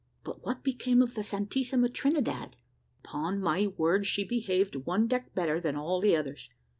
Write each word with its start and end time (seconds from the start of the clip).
"But 0.23 0.43
what 0.43 0.63
became 0.63 1.03
of 1.03 1.13
the 1.13 1.21
Santissima 1.21 1.87
Trinidad?" 1.87 2.55
"Upon 3.05 3.39
my 3.39 3.67
word, 3.67 4.07
she 4.07 4.23
behaved 4.23 4.75
one 4.77 5.05
deck 5.05 5.35
better 5.35 5.59
than 5.59 5.75
all 5.75 6.01
the 6.01 6.15
others. 6.15 6.49